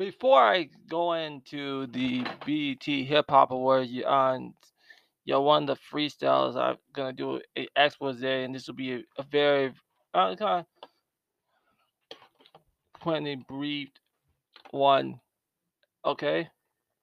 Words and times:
before 0.00 0.40
I 0.42 0.70
go 0.88 1.12
into 1.12 1.86
the 1.88 2.24
BET 2.46 2.86
Hip 2.86 3.26
Hop 3.28 3.50
Awards 3.50 3.90
on 4.06 4.54
yo 5.26 5.42
one 5.42 5.68
of 5.68 5.76
the 5.76 5.82
freestyles 5.94 6.56
I'm 6.56 6.78
gonna 6.94 7.12
do 7.12 7.38
an 7.54 7.66
expose, 7.76 8.22
and 8.22 8.54
this 8.54 8.66
will 8.66 8.76
be 8.76 8.94
a, 8.94 9.02
a 9.18 9.22
very 9.30 9.74
uh, 10.14 10.34
kind 10.36 10.64
of 12.10 12.18
pointedly 12.98 13.44
briefed 13.46 14.00
one. 14.70 15.20
Okay, 16.06 16.48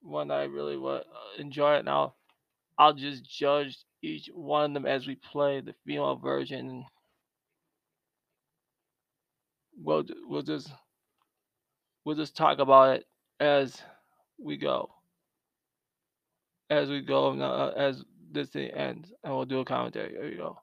one 0.02 0.32
I 0.32 0.46
really 0.46 0.76
would 0.76 1.02
uh, 1.02 1.38
enjoy 1.38 1.76
it. 1.76 1.86
Now 1.86 2.16
I'll 2.80 2.96
just 2.96 3.30
judge 3.30 3.78
each 4.02 4.28
one 4.34 4.72
of 4.72 4.74
them 4.74 4.88
as 4.88 5.06
we 5.06 5.18
play 5.18 5.62
the 5.62 5.76
female 5.86 6.16
version. 6.16 6.84
We'll 9.80 10.04
we'll 10.28 10.42
just 10.42 10.72
we'll 12.08 12.16
just 12.16 12.38
talk 12.38 12.60
about 12.60 12.96
it 12.96 13.06
as 13.42 13.82
we 14.40 14.56
go. 14.56 14.90
As 16.70 16.88
we 16.88 17.02
go, 17.02 17.38
uh, 17.38 17.74
as 17.76 18.02
this 18.32 18.48
thing 18.48 18.72
ends, 18.72 19.12
and 19.26 19.36
we'll 19.36 19.44
do 19.44 19.60
a 19.60 19.66
commentary. 19.66 20.14
There 20.14 20.30
you 20.30 20.38
go. 20.38 20.58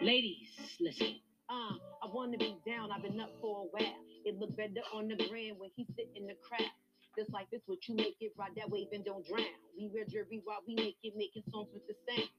Ladies, 0.00 0.48
listen. 0.80 1.16
Uh, 1.48 1.74
I 2.00 2.06
wanna 2.12 2.38
be 2.38 2.56
down. 2.64 2.92
I've 2.92 3.02
been 3.02 3.18
up 3.18 3.30
for 3.40 3.64
a 3.64 3.68
while. 3.72 3.94
It 4.24 4.38
look 4.38 4.56
better 4.56 4.82
on 4.94 5.08
the 5.08 5.16
gram 5.16 5.56
when 5.58 5.70
he 5.74 5.84
sit 5.96 6.08
in 6.14 6.28
the 6.28 6.34
crowd. 6.34 6.70
Just 7.18 7.32
like 7.32 7.50
this, 7.50 7.62
what 7.66 7.80
you 7.88 7.96
make 7.96 8.16
it 8.20 8.32
ride 8.38 8.52
that 8.56 8.70
wave 8.70 8.86
and 8.92 9.04
don't 9.04 9.26
drown. 9.26 9.44
We 9.76 9.90
wear 9.92 10.04
jewelry 10.04 10.40
while 10.44 10.60
we 10.68 10.76
naked, 10.76 11.16
making 11.16 11.42
songs 11.50 11.68
with 11.74 11.82
the 11.88 11.94
sound. 12.06 12.29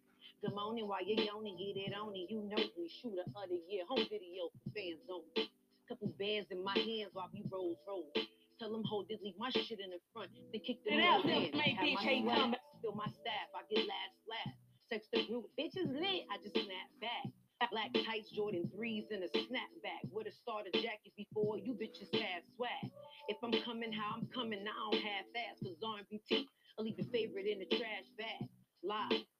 Morning 0.81 0.97
while 0.97 1.05
you're 1.05 1.29
yawning, 1.29 1.61
get 1.61 1.77
it 1.77 1.93
on 1.93 2.09
and 2.17 2.25
you 2.25 2.41
know 2.41 2.57
me. 2.57 2.89
Shooter 2.89 3.21
of 3.21 3.49
the 3.53 3.61
year, 3.69 3.85
home 3.85 4.01
video 4.09 4.49
for 4.49 4.65
fans 4.73 5.05
only. 5.13 5.45
Couple 5.85 6.09
bands 6.17 6.49
in 6.49 6.57
my 6.63 6.73
hands 6.73 7.13
while 7.13 7.29
we 7.29 7.45
rolls 7.53 7.77
roll. 7.85 8.09
Tell 8.57 8.73
them 8.73 8.81
hold 8.89 9.05
this, 9.05 9.21
leave 9.21 9.37
my 9.37 9.53
shit 9.53 9.77
in 9.77 9.93
the 9.93 10.01
front, 10.09 10.33
then 10.33 10.61
kick 10.65 10.81
the 10.81 10.97
It 10.97 11.05
out, 11.05 11.21
make 11.21 11.53
DJ 11.53 12.25
come. 12.25 12.57
Spill 12.81 12.97
my 12.97 13.05
staff, 13.13 13.53
I 13.53 13.61
get 13.69 13.85
last 13.85 14.17
laugh. 14.25 14.57
Text 14.89 15.13
the 15.13 15.21
group, 15.29 15.53
bitches 15.53 15.85
lit, 15.85 16.25
I 16.33 16.41
just 16.41 16.57
snap 16.57 16.89
back. 16.97 17.29
Black 17.69 17.93
tights, 18.01 18.33
Jordan 18.33 18.65
threes, 18.73 19.05
and 19.13 19.21
a 19.21 19.29
snapback 19.37 20.09
with 20.09 20.25
a 20.25 20.33
starter 20.33 20.73
jacket 20.73 21.13
before 21.13 21.61
you 21.61 21.77
bitches 21.77 22.09
have 22.09 22.41
swag. 22.57 22.89
If 23.29 23.37
I'm 23.45 23.53
coming 23.61 23.93
how 23.93 24.17
I'm 24.17 24.25
coming, 24.33 24.65
I 24.65 24.73
don't 24.89 24.97
have 24.97 25.29
fast, 25.29 25.61
cause 25.61 25.77
R&BT, 25.77 26.49
I'll 26.79 26.85
leave 26.85 26.97
your 26.97 27.05
favorite 27.13 27.45
in 27.45 27.59
the 27.61 27.69
trash 27.69 28.09
bag. 28.17 28.49
Live. 28.81 29.30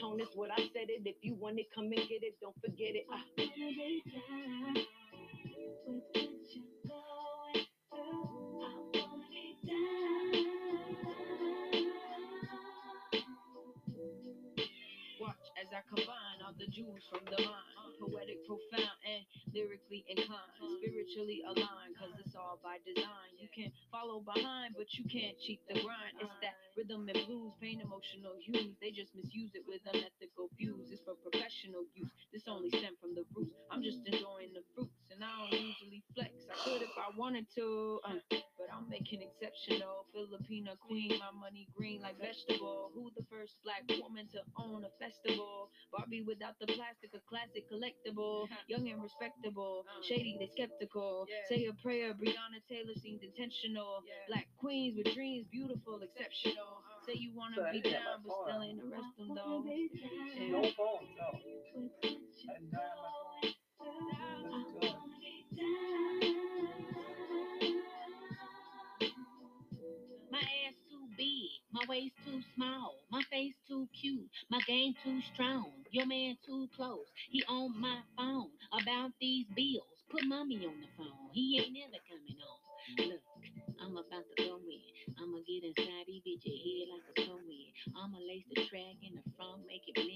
Tone 0.00 0.20
is 0.20 0.28
what 0.34 0.50
I 0.52 0.58
said 0.72 0.90
it. 0.90 1.02
If 1.04 1.16
you 1.22 1.34
want 1.34 1.58
it, 1.58 1.66
come 1.74 1.86
and 1.86 1.96
get 2.08 2.22
it. 2.22 2.36
Don't 2.40 2.54
forget 2.60 2.94
it. 2.94 3.06
Ah. 3.12 3.22
Watch 15.20 15.46
as 15.60 15.68
I 15.74 15.82
combine 15.88 16.38
all 16.46 16.54
the 16.58 16.66
jewels 16.68 17.02
from 17.10 17.20
the 17.26 17.42
mind. 17.42 17.94
Poetic, 18.00 18.46
profound, 18.46 18.98
and 19.06 19.24
lyrically 19.54 20.04
inclined. 20.08 20.77
Spiritually 21.08 21.40
aligned, 21.48 21.96
cause 21.96 22.12
it's 22.20 22.36
all 22.36 22.60
by 22.60 22.76
design. 22.84 23.32
You 23.40 23.48
can't 23.48 23.72
follow 23.88 24.20
behind, 24.20 24.76
but 24.76 24.92
you 24.92 25.08
can't 25.08 25.40
cheat 25.40 25.56
the 25.64 25.80
grind. 25.80 26.20
It's 26.20 26.36
that 26.44 26.52
rhythm 26.76 27.08
and 27.08 27.16
blues, 27.24 27.56
pain, 27.64 27.80
emotional 27.80 28.36
hues. 28.36 28.76
They 28.76 28.92
just 28.92 29.16
misuse 29.16 29.56
it 29.56 29.64
with 29.64 29.80
unethical 29.88 30.52
views. 30.60 30.92
It's 30.92 31.00
for 31.08 31.16
professional 31.16 31.88
use. 31.96 32.12
This 32.28 32.44
only 32.44 32.68
stem 32.68 32.92
from 33.00 33.16
the 33.16 33.24
roots. 33.32 33.56
I'm 33.72 33.80
just 33.80 34.04
enjoying 34.04 34.52
the 34.52 34.60
fruits, 34.76 35.08
and 35.08 35.24
I 35.24 35.32
don't 35.48 35.56
usually 35.56 36.04
flex. 36.12 36.44
I 36.44 36.56
could 36.60 36.84
if 36.84 36.92
I 37.00 37.08
wanted 37.16 37.48
to, 37.56 38.00
uh, 38.04 38.20
but 38.60 38.68
I'm 38.68 38.84
making 38.92 39.24
exceptional. 39.24 40.04
Filipina 40.12 40.76
queen, 40.76 41.16
my 41.16 41.32
money 41.32 41.72
green 41.72 42.04
like 42.04 42.20
vegetable. 42.20 42.92
Who 42.92 43.08
the 43.16 43.24
first 43.32 43.56
black 43.64 43.88
woman 43.96 44.28
to 44.36 44.44
own 44.60 44.84
a 44.84 44.92
festival? 45.00 45.72
Barbie 45.88 46.20
without 46.20 46.60
the 46.60 46.68
plastic, 46.68 47.07
classic 47.38 47.64
collectible. 47.70 48.48
Young 48.68 48.88
and 48.88 49.02
respectable, 49.02 49.84
shady, 50.02 50.36
they 50.38 50.46
skeptical. 50.46 51.26
Say 51.48 51.66
a 51.66 51.72
prayer, 51.82 52.12
Breonna 52.14 52.60
Taylor 52.68 52.94
seemed 53.00 53.22
intentional. 53.22 54.02
Black 54.28 54.48
queens 54.58 54.96
with 54.96 55.14
dreams, 55.14 55.46
beautiful, 55.50 56.00
exceptional. 56.02 56.82
Say 57.06 57.14
you 57.14 57.32
wanna 57.34 57.56
be 57.72 57.80
down, 57.80 58.22
but 58.24 58.32
still 58.44 58.62
ain't 58.62 58.80
the 58.80 58.88
rest 58.88 59.14
of 59.20 59.28
those. 59.28 59.64
No 60.50 60.62
Yeah. 60.62 60.70
phone, 60.76 61.08
no. 61.16 61.40
My 71.78 71.86
waist 71.88 72.16
too 72.26 72.42
small, 72.56 72.96
my 73.10 73.22
face 73.30 73.54
too 73.68 73.88
cute, 73.94 74.28
my 74.50 74.60
game 74.66 74.94
too 75.04 75.20
strong, 75.34 75.70
your 75.92 76.06
man 76.06 76.36
too 76.44 76.68
close. 76.74 77.06
He 77.30 77.44
on 77.48 77.80
my 77.80 78.00
phone 78.16 78.50
about 78.72 79.12
these 79.20 79.46
bills. 79.54 79.86
Put 80.10 80.24
mommy 80.26 80.66
on 80.66 80.80
the 80.80 80.88
phone, 80.98 81.30
he 81.32 81.60
ain't 81.62 81.74
never 81.74 82.02
coming 82.10 82.36
home. 82.42 83.10
Look, 83.10 83.22
I'm 83.80 83.92
about 83.96 84.26
to 84.26 84.44
go 84.44 84.56
in. 84.58 85.14
I'ma 85.22 85.38
get 85.46 85.64
inside 85.64 86.06
these 86.08 86.22
bitches 86.26 86.58
head 86.58 86.88
like 86.90 87.06
a 87.18 87.22
in. 87.30 87.70
I'ma 87.96 88.18
lace 88.26 88.46
the 88.50 88.66
track 88.66 88.98
in 89.02 89.14
the 89.14 89.22
front, 89.36 89.62
make 89.68 89.82
it. 89.86 90.07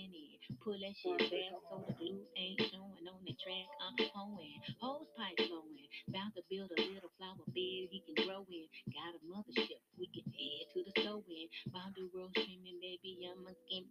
Pull 0.64 0.78
that 0.80 0.94
shit 0.96 1.18
back 1.18 1.52
so 1.70 1.84
the 1.86 1.94
glue 1.98 2.22
ain't 2.38 2.60
showing 2.70 3.06
on 3.10 3.22
the 3.26 3.34
track. 3.42 3.68
I'm 3.82 3.96
hoeing, 4.14 4.58
hose 4.80 5.06
pipe 5.18 5.38
flowing. 5.48 5.88
About 6.08 6.34
to 6.36 6.42
build 6.50 6.70
a 6.78 6.82
little 6.82 7.12
flower 7.18 7.44
bed 7.54 7.90
he 7.90 8.02
can 8.06 8.16
grow 8.26 8.46
in. 8.50 8.66
Got 8.94 9.18
a 9.18 9.22
mothership, 9.26 9.82
we 9.98 10.06
can 10.10 10.26
head 10.32 10.64
to 10.74 10.80
the 10.86 10.92
store 11.02 11.22
in. 11.28 11.46
About 11.70 11.94
the 11.96 12.08
road 12.14 12.30
screaming, 12.38 12.78
baby, 12.82 13.28
I'ma 13.30 13.52
keep. 13.68 13.86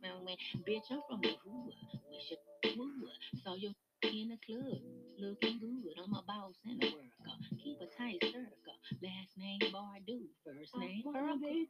Bitch, 0.68 0.88
I'm 0.92 1.02
from 1.09 1.22
the 1.22 1.36
hood, 1.44 1.74
wish 2.12 2.32
it 2.32 2.40
would. 2.78 3.12
Saw 3.44 3.56
your 3.56 3.74
in 4.03 4.30
the 4.30 4.40
club, 4.46 4.82
looking 5.20 5.59
good. 5.59 5.96
I'm 6.03 6.14
a 6.14 6.24
boss 6.28 6.56
in 6.66 6.78
the 6.80 6.88
work. 6.94 7.14
uh, 7.28 7.38
Keep 7.64 7.80
a 7.82 7.88
tight 7.98 8.20
circle. 8.24 8.78
Last 9.03 9.38
name 9.38 9.62
Badu, 9.74 10.28
first 10.46 10.76
name 10.78 11.03
Urkel. 11.06 11.68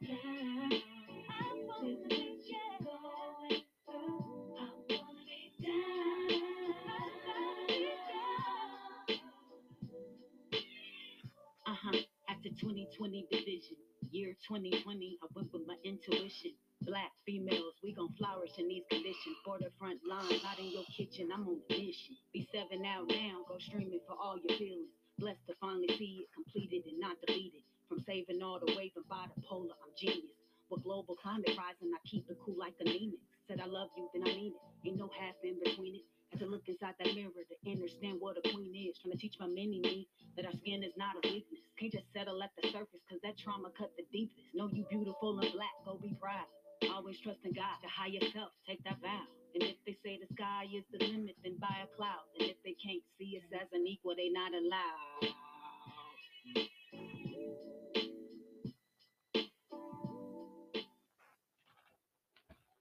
Year 14.32 14.48
2020, 14.48 15.18
I 15.20 15.26
went 15.36 15.52
with 15.52 15.68
my 15.68 15.76
intuition. 15.84 16.56
Black 16.82 17.12
females, 17.26 17.76
we 17.84 17.92
gon' 17.92 18.12
flourish 18.16 18.56
in 18.56 18.66
these 18.68 18.84
conditions. 18.88 19.36
Borderfront 19.46 20.00
line, 20.08 20.40
not 20.42 20.58
in 20.58 20.72
your 20.72 20.88
kitchen, 20.88 21.28
I'm 21.32 21.46
on 21.46 21.60
a 21.60 21.72
mission. 21.76 22.16
Be 22.32 22.48
seven 22.48 22.84
out 22.86 23.08
now, 23.08 23.44
go 23.46 23.58
streaming 23.60 24.00
for 24.08 24.16
all 24.16 24.40
your 24.40 24.56
feelings. 24.56 24.88
Blessed 25.18 25.44
to 25.48 25.54
finally 25.60 25.88
see 25.98 26.24
it 26.24 26.32
completed 26.32 26.88
and 26.88 26.98
not 26.98 27.16
deleted. 27.26 27.60
From 27.88 28.00
saving 28.08 28.40
all 28.42 28.58
the 28.58 28.72
wave 28.72 28.96
and 28.96 29.04
bipolar, 29.04 29.76
I'm 29.84 29.92
genius. 30.00 30.32
With 30.70 30.84
global 30.84 31.14
climate 31.20 31.52
rising, 31.52 31.92
I 31.92 32.00
keep 32.08 32.24
it 32.30 32.38
cool 32.44 32.56
like 32.56 32.74
anemic. 32.80 33.20
Said 33.52 33.60
I 33.60 33.68
love 33.68 33.92
you, 34.00 34.08
then 34.16 34.24
I 34.24 34.32
mean 34.32 34.56
it. 34.56 34.88
Ain't 34.88 34.96
no 34.96 35.12
half 35.12 35.36
in 35.44 35.60
between 35.60 36.00
it. 36.00 36.08
Had 36.32 36.40
to 36.40 36.48
look 36.48 36.64
inside 36.72 36.96
that 36.96 37.12
mirror 37.12 37.36
to 37.36 37.56
understand 37.68 38.16
what 38.16 38.40
a 38.40 38.44
queen 38.48 38.72
is. 38.72 38.96
Trying 38.96 39.12
to 39.12 39.20
teach 39.20 39.36
my 39.36 39.44
mini 39.44 39.76
me 39.84 40.08
that 40.40 40.48
our 40.48 40.56
skin 40.64 40.80
is 40.80 40.96
not 40.96 41.20
a 41.20 41.28
weakness. 41.28 41.60
Can't 41.76 41.92
just 41.92 42.08
settle 42.16 42.40
at 42.40 42.48
the 42.56 42.72
surface, 42.72 43.04
cause 43.12 43.20
that 43.20 43.36
trauma 43.36 43.68
cut 43.76 43.92
the 44.00 44.08
deepest. 44.08 44.40
Know 44.56 44.72
you 44.72 44.88
beautiful 44.88 45.36
and 45.36 45.52
black, 45.52 45.76
go 45.84 46.00
be 46.00 46.16
proud. 46.16 46.48
Always 46.96 47.20
trust 47.20 47.44
in 47.44 47.52
God, 47.52 47.76
to 47.84 47.88
higher 47.92 48.24
self, 48.32 48.56
take 48.64 48.80
that 48.88 48.96
vow. 49.04 49.28
And 49.52 49.68
if 49.68 49.76
they 49.84 50.00
say 50.00 50.16
the 50.16 50.32
sky 50.32 50.64
is 50.72 50.88
the 50.88 51.04
limit, 51.04 51.36
then 51.44 51.60
buy 51.60 51.84
a 51.84 51.88
cloud. 51.92 52.24
And 52.40 52.48
if 52.48 52.56
they 52.64 52.72
can't 52.80 53.04
see 53.20 53.36
us 53.36 53.44
as 53.52 53.68
an 53.76 53.84
equal, 53.84 54.16
they 54.16 54.32
not 54.32 54.56
allowed. 54.56 55.28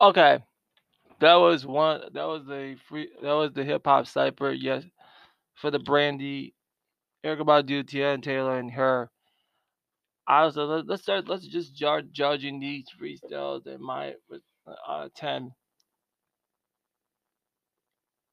Okay, 0.01 0.43
that 1.21 1.35
was 1.35 1.65
one. 1.67 2.01
That 2.13 2.25
was 2.25 2.45
the 2.47 2.77
free. 2.89 3.09
That 3.23 3.33
was 3.33 3.53
the 3.53 3.65
hip 3.65 3.83
hop 3.85 4.07
cipher. 4.07 4.53
Yes, 4.53 4.85
for 5.55 5.71
the 5.71 5.79
Brandy, 5.79 6.55
Erykah 7.25 7.45
Badu, 7.45 7.83
Teyana 7.83 8.23
Taylor, 8.23 8.59
and 8.59 8.71
her. 8.71 9.11
I 10.27 10.45
was. 10.45 10.57
let- 10.57 10.87
Let's 10.87 11.03
start. 11.03 11.27
Let's 11.29 11.47
just 11.47 11.75
judge 11.75 12.07
judging 12.11 12.59
these 12.59 12.87
freestyles 13.01 13.67
in 13.67 13.83
my 13.83 14.15
uh, 14.87 15.09
ten. 15.15 15.53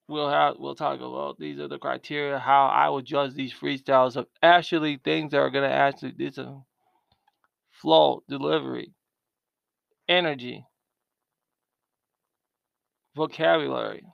We'll 0.08 0.30
have. 0.30 0.56
We'll 0.58 0.74
talk 0.76 1.00
about 1.00 1.38
these 1.38 1.60
are 1.60 1.68
the 1.68 1.78
criteria 1.78 2.38
how 2.38 2.66
I 2.66 2.88
will 2.90 3.02
judge 3.02 3.34
these 3.34 3.54
freestyles 3.54 4.16
of 4.16 4.26
actually 4.42 4.98
things 5.04 5.32
that 5.32 5.38
are 5.38 5.50
gonna 5.50 5.68
actually 5.68 6.14
this 6.18 6.38
uh, 6.38 6.56
flow, 7.72 8.22
delivery, 8.28 8.92
energy, 10.08 10.64
vocabulary. 13.18 14.04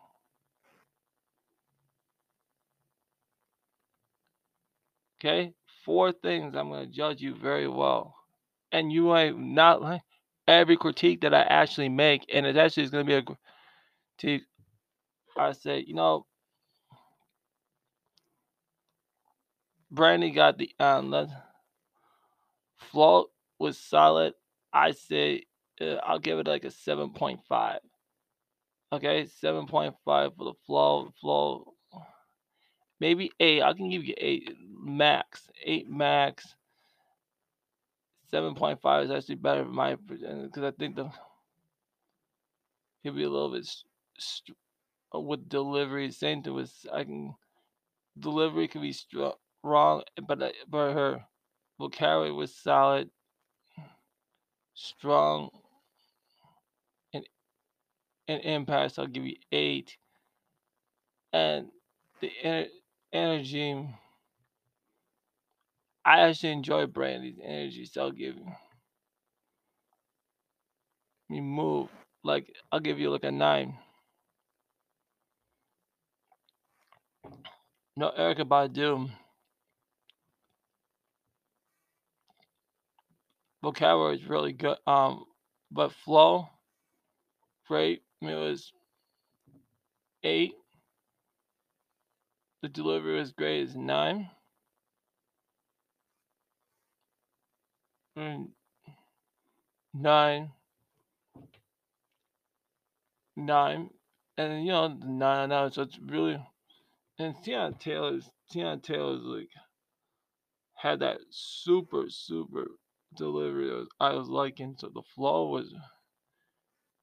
Okay 5.21 5.55
four 5.85 6.12
things 6.12 6.55
i'm 6.55 6.69
going 6.69 6.87
to 6.87 6.93
judge 6.93 7.21
you 7.21 7.35
very 7.35 7.69
well. 7.69 8.15
And 8.73 8.91
you 8.93 9.15
ain't 9.17 9.39
not 9.39 9.83
like 9.83 10.03
every 10.49 10.77
critique 10.77 11.21
that 11.23 11.33
i 11.35 11.43
actually 11.43 11.89
make 11.89 12.25
and 12.33 12.45
it 12.47 12.56
actually 12.56 12.83
is 12.83 12.91
going 12.91 13.06
to 13.06 13.11
be 13.11 13.17
a 13.17 13.37
critique 14.19 14.43
i 15.39 15.53
say, 15.53 15.85
you 15.87 15.95
know 15.95 16.27
brandy 19.91 20.31
got 20.31 20.59
the 20.59 20.71
um 20.81 21.29
float 22.79 23.31
was 23.59 23.79
solid. 23.79 24.35
I 24.73 24.93
say 24.93 25.45
uh, 25.81 25.97
i'll 26.07 26.19
give 26.19 26.39
it 26.39 26.47
like 26.47 26.65
a 26.65 26.69
7.5 26.69 27.79
Okay, 28.93 29.27
seven 29.27 29.67
point 29.67 29.95
five 30.05 30.37
for 30.37 30.45
the 30.45 30.55
flow. 30.67 31.13
Flow, 31.21 31.75
maybe 33.01 33.31
eight. 33.41 33.63
I 33.63 33.73
can 33.73 33.91
give 33.91 34.05
you 34.05 34.15
eight 34.19 34.57
max. 34.71 35.49
Eight 35.65 35.89
max. 35.89 36.55
Seven 38.31 38.55
point 38.55 38.81
five 38.81 39.05
is 39.05 39.11
actually 39.11 39.37
better 39.37 39.65
for 39.65 39.71
my 39.71 39.97
because 39.97 40.63
I 40.63 40.71
think 40.73 40.97
the 40.97 41.11
could 43.05 43.17
be 43.17 43.25
a 43.25 43.31
little 43.31 43.53
bit 43.53 43.69
st- 44.19 44.57
with 45.13 45.49
delivery. 45.49 46.11
Same 46.11 46.43
thing 46.43 46.55
with 46.55 46.73
I 46.93 47.05
can 47.05 47.35
delivery 48.19 48.69
can 48.69 48.81
be 48.81 48.95
wrong, 49.63 50.03
but 50.27 50.43
uh, 50.43 50.51
but 50.69 50.93
her 50.93 51.25
vocabulary 51.79 52.33
was 52.33 52.55
solid, 52.55 53.11
strong, 54.75 55.51
and 58.29 58.43
impact. 58.43 58.99
I'll 58.99 59.06
give 59.06 59.26
you 59.26 59.37
eight, 59.53 59.97
and 61.32 61.69
the 62.21 62.31
ener- 62.44 62.69
energy. 63.12 63.88
I 66.05 66.21
actually 66.23 66.53
enjoy 66.53 66.87
Brandy's 66.87 67.38
energy, 67.44 67.87
so 67.87 68.03
I'll 68.03 68.11
give 68.12 68.37
you. 68.37 68.47
You 71.31 71.43
move 71.43 71.88
like 72.25 72.47
I'll 72.73 72.81
give 72.81 72.99
you 73.00 73.11
like 73.11 73.25
a 73.25 73.32
nine. 73.32 73.79
No, 77.97 78.12
Erykah 78.19 78.49
Badu. 78.49 79.11
Vocabulary 83.62 84.17
is 84.17 84.29
really 84.29 84.53
good. 84.55 84.79
Um, 84.87 85.25
but 85.73 85.93
flow, 85.93 86.49
great. 87.69 88.04
I 88.26 88.32
it 88.32 88.37
was 88.37 88.73
eight. 90.23 90.55
The 92.62 92.69
delivery 92.69 93.19
was 93.19 93.32
great. 93.32 93.62
It's 93.62 93.75
nine. 93.75 94.31
Mm, 98.17 98.49
nine. 99.93 100.50
Nine. 103.37 103.91
And 104.38 104.65
you 104.65 104.73
know, 104.73 104.88
nine 104.88 105.50
now, 105.50 105.69
so 105.69 105.82
it's 105.82 105.99
really 105.99 106.41
and 107.19 107.35
Teyana 107.37 107.79
Taylor's 107.79 108.31
Teyana 108.53 108.82
Taylor's 108.82 109.23
like 109.23 109.50
had 110.75 111.00
that 111.00 111.19
super 111.31 112.06
super 112.09 112.67
delivery 113.17 113.71
was, 113.71 113.88
I 114.00 114.12
was 114.12 114.29
liking. 114.29 114.75
So 114.79 114.91
the 114.93 115.03
flow 115.15 115.49
was 115.49 115.73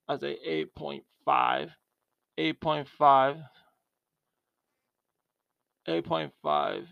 I 0.08 0.18
say 0.18 0.36
8.5, 0.76 1.70
8.5, 2.38 3.42
8.5. 5.88 6.86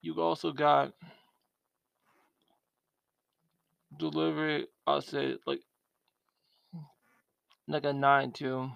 You 0.00 0.20
also 0.20 0.52
got 0.52 0.92
delivery. 3.98 4.66
I'll 4.86 5.02
say 5.02 5.36
like 5.46 5.60
like 7.66 7.84
a 7.84 7.92
nine 7.92 8.32
too, 8.32 8.70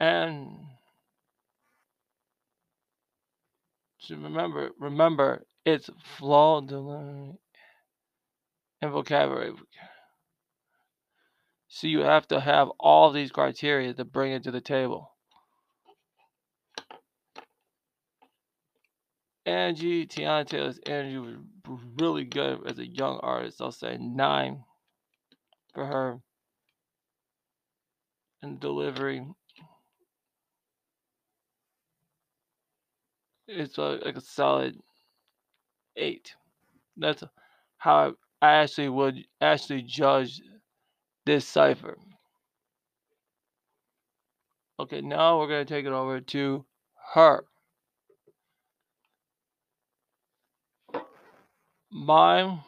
and 0.00 0.48
so 3.98 4.16
remember 4.16 4.70
remember 4.78 5.44
it's 5.64 5.90
flow 6.16 6.60
delivery 6.60 7.34
and 8.80 8.92
vocabulary. 8.92 9.52
So 11.68 11.86
you 11.86 12.00
have 12.00 12.26
to 12.28 12.40
have 12.40 12.68
all 12.80 13.12
these 13.12 13.30
criteria 13.30 13.92
to 13.94 14.04
bring 14.04 14.32
it 14.32 14.42
to 14.44 14.50
the 14.50 14.60
table. 14.60 15.12
Angie 19.44 20.06
Teyana 20.06 20.46
Taylor's 20.46 20.80
energy 20.86 21.18
was 21.18 21.80
really 21.98 22.24
good 22.24 22.66
as 22.66 22.78
a 22.78 22.86
young 22.86 23.18
artist. 23.22 23.60
I'll 23.60 23.72
say 23.72 23.96
nine 23.98 24.64
for 25.74 25.86
her. 25.86 26.20
And 28.42 28.60
delivery. 28.60 29.26
It's 33.46 33.78
like 33.78 34.16
a 34.16 34.20
solid 34.20 34.76
eight. 35.96 36.34
That's 36.96 37.24
how 37.78 38.14
I 38.42 38.52
actually 38.52 38.90
would 38.90 39.24
actually 39.40 39.82
judge 39.82 40.40
this 41.28 41.46
cipher. 41.46 41.98
Okay, 44.80 45.02
now 45.02 45.38
we're 45.38 45.46
going 45.46 45.66
to 45.66 45.74
take 45.74 45.84
it 45.84 45.92
over 45.92 46.20
to 46.20 46.64
her. 47.12 47.44
Mine 51.92 52.60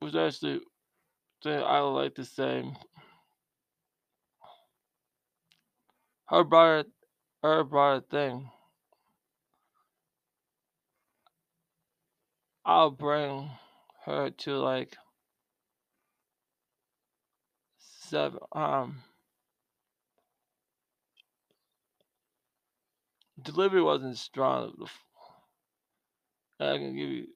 was 0.00 0.16
actually, 0.16 0.60
thing 1.42 1.62
I 1.62 1.82
would 1.82 1.90
like 1.90 2.14
to 2.14 2.24
say, 2.24 2.64
her 6.28 6.44
brought 6.44 6.86
her 7.42 7.62
brought 7.62 7.98
a 7.98 8.00
thing. 8.00 8.48
I'll 12.64 12.90
bring 12.90 13.50
her 14.04 14.30
to 14.30 14.56
like 14.58 14.96
seven. 17.78 18.38
Um, 18.52 19.02
delivery 23.40 23.82
wasn't 23.82 24.18
strong. 24.18 24.74
I 26.60 26.76
can 26.78 26.96
give 26.96 27.08
you 27.08 27.26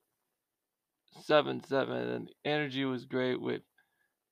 seven, 1.24 1.62
seven, 1.64 1.96
and 1.96 2.30
energy 2.44 2.84
was 2.84 3.04
great 3.04 3.40
with 3.40 3.62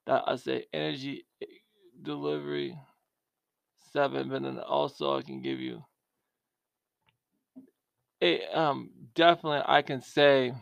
that. 0.07 0.25
I 0.27 0.37
say 0.37 0.67
energy 0.73 1.27
delivery 2.03 2.79
seven, 3.93 4.29
but 4.29 4.43
then 4.43 4.59
also 4.59 5.19
I 5.19 5.23
can 5.23 5.43
give 5.43 5.59
you 5.59 5.85
it. 8.21 8.43
Um, 8.55 8.91
definitely 9.15 9.63
I 9.67 9.83
can 9.83 10.03
say 10.03 10.53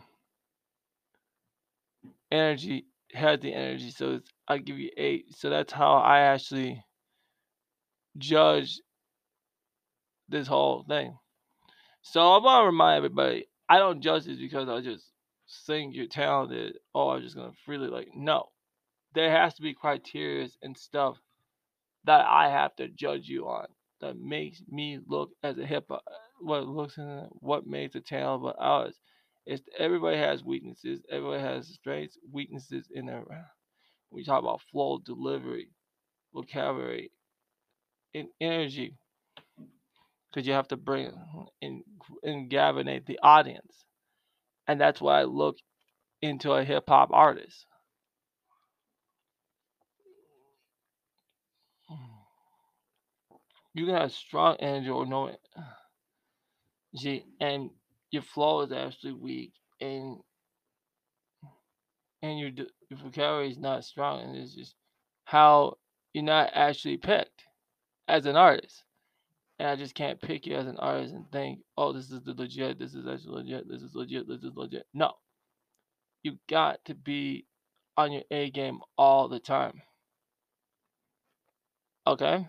energy 2.35 2.87
had 3.13 3.41
the 3.41 3.53
energy, 3.53 3.91
so 3.91 4.19
I 4.47 4.57
give 4.59 4.77
you 4.79 4.91
eight. 4.97 5.35
So 5.37 5.49
that's 5.49 5.73
how 5.73 5.95
I 5.95 6.21
actually 6.21 6.83
judge 8.17 8.79
this 10.29 10.47
whole 10.47 10.83
thing. 10.87 11.17
So 12.01 12.21
I 12.21 12.37
want 12.43 12.63
to 12.63 12.67
remind 12.67 12.97
everybody, 12.97 13.47
I 13.69 13.77
don't 13.77 14.01
judge 14.01 14.25
this 14.25 14.37
because 14.37 14.69
I 14.69 14.81
just 14.81 15.05
think 15.65 15.95
you're 15.95 16.07
talented. 16.07 16.77
Oh, 16.93 17.09
I'm 17.09 17.21
just 17.21 17.35
gonna 17.35 17.53
freely 17.65 17.87
like 17.87 18.09
no. 18.15 18.49
There 19.13 19.31
has 19.31 19.55
to 19.55 19.61
be 19.61 19.73
criteria 19.73 20.47
and 20.61 20.77
stuff 20.77 21.17
that 22.05 22.25
I 22.25 22.49
have 22.49 22.75
to 22.77 22.87
judge 22.89 23.27
you 23.27 23.47
on 23.47 23.67
that 24.01 24.17
makes 24.17 24.61
me 24.69 24.99
look 25.07 25.31
as 25.43 25.57
a 25.57 25.65
hip. 25.65 25.89
What 26.41 26.67
looks 26.67 26.97
in 26.97 27.27
what 27.31 27.65
makes 27.65 27.95
a 27.95 28.01
talent 28.01 28.43
but 28.43 28.57
ours. 28.59 28.95
It's 29.45 29.63
everybody 29.77 30.17
has 30.17 30.43
weaknesses. 30.43 31.01
Everybody 31.11 31.41
has 31.43 31.67
strengths, 31.67 32.17
weaknesses 32.31 32.87
in 32.93 33.07
their. 33.07 33.21
Uh, 33.21 33.43
we 34.11 34.23
talk 34.25 34.41
about 34.41 34.61
flow, 34.71 34.99
delivery, 35.05 35.69
vocabulary, 36.33 37.11
and 38.15 38.27
energy 38.41 38.97
because 40.31 40.47
you 40.47 40.53
have 40.53 40.67
to 40.69 40.77
bring 40.77 41.07
uh, 41.07 41.43
and 41.61 41.83
and 42.23 42.51
gavinate 42.51 43.05
the 43.05 43.19
audience, 43.23 43.85
and 44.67 44.81
that's 44.81 45.01
why 45.01 45.21
I 45.21 45.25
look 45.25 45.57
into 46.21 46.51
a 46.53 46.63
hip 46.63 46.85
hop 46.87 47.09
artist. 47.13 47.65
You 53.73 53.85
can 53.85 53.95
have 53.95 54.11
strong 54.13 54.57
energy 54.59 54.89
or 54.89 55.05
no 55.05 55.29
uh, 55.29 55.61
energy, 56.93 57.25
and 57.39 57.69
your 58.15 58.23
flow 58.23 58.61
is 58.61 58.71
actually 58.71 59.13
weak, 59.13 59.53
and 59.79 60.17
and 62.23 62.39
your 62.39 62.49
your 62.89 62.99
vocabulary 63.03 63.51
is 63.51 63.59
not 63.59 63.83
strong, 63.83 64.21
and 64.21 64.35
it's 64.35 64.55
just 64.55 64.73
how 65.25 65.77
you're 66.13 66.23
not 66.23 66.49
actually 66.53 66.97
picked 66.97 67.43
as 68.07 68.25
an 68.25 68.35
artist. 68.35 68.83
And 69.59 69.69
I 69.69 69.75
just 69.75 69.95
can't 69.95 70.21
pick 70.21 70.45
you 70.45 70.55
as 70.55 70.67
an 70.67 70.77
artist 70.77 71.13
and 71.13 71.31
think, 71.31 71.59
oh, 71.77 71.93
this 71.93 72.11
is 72.11 72.21
the 72.21 72.33
legit, 72.33 72.77
this 72.79 72.93
is 72.93 73.07
actually 73.07 73.43
legit, 73.43 73.69
this 73.69 73.81
is 73.81 73.95
legit, 73.95 74.27
this 74.27 74.43
is 74.43 74.51
legit. 74.55 74.85
No. 74.93 75.13
You 76.23 76.37
got 76.49 76.83
to 76.85 76.95
be 76.95 77.45
on 77.95 78.11
your 78.11 78.23
A 78.31 78.49
game 78.49 78.79
all 78.97 79.29
the 79.29 79.39
time. 79.39 79.81
Okay? 82.05 82.47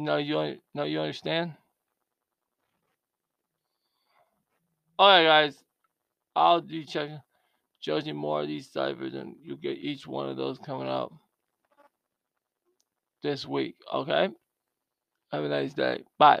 No, 0.00 0.16
you 0.16 0.56
no, 0.72 0.84
you 0.84 0.98
understand? 0.98 1.52
Alright 4.98 5.26
guys. 5.26 5.62
I'll 6.34 6.62
be 6.62 6.84
checking 6.84 7.20
judging 7.82 8.16
more 8.16 8.40
of 8.40 8.48
these 8.48 8.70
ciphers 8.70 9.12
and 9.14 9.34
you'll 9.42 9.56
get 9.58 9.76
each 9.76 10.06
one 10.06 10.30
of 10.30 10.38
those 10.38 10.58
coming 10.58 10.88
up 10.88 11.12
this 13.22 13.46
week. 13.46 13.76
Okay? 13.92 14.30
Have 15.32 15.44
a 15.44 15.48
nice 15.48 15.74
day. 15.74 16.02
Bye. 16.18 16.40